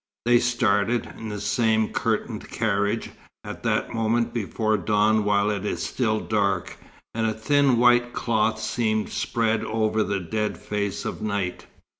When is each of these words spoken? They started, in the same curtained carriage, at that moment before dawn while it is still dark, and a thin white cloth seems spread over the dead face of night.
They 0.25 0.39
started, 0.39 1.13
in 1.15 1.29
the 1.29 1.39
same 1.39 1.89
curtained 1.89 2.49
carriage, 2.49 3.11
at 3.43 3.61
that 3.61 3.93
moment 3.93 4.33
before 4.33 4.75
dawn 4.75 5.23
while 5.25 5.51
it 5.51 5.63
is 5.63 5.83
still 5.83 6.19
dark, 6.19 6.75
and 7.13 7.27
a 7.27 7.33
thin 7.33 7.77
white 7.77 8.11
cloth 8.11 8.59
seems 8.59 9.13
spread 9.13 9.63
over 9.63 10.01
the 10.01 10.19
dead 10.19 10.57
face 10.57 11.05
of 11.05 11.21
night. 11.21 11.67